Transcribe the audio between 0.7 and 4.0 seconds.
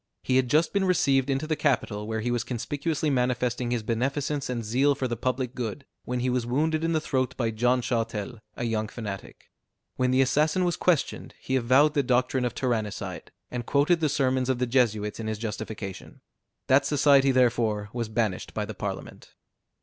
been received into the capital, where he was conspicuously manifesting his